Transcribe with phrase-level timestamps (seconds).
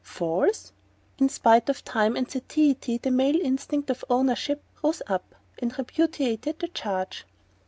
[0.03, 0.73] "False?"
[1.19, 6.57] In spite of time and satiety, the male instinct of ownership rose up and repudiated
[6.57, 7.27] the charge.